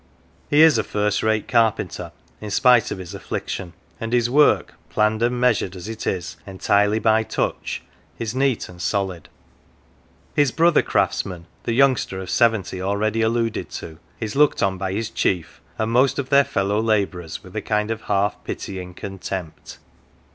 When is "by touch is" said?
6.97-8.33